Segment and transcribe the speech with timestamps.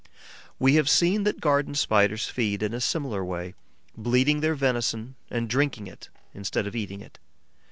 [0.57, 3.53] We have seen that Garden Spiders feed in a similar way,
[3.95, 7.19] bleeding their venison and drinking it instead of eating it.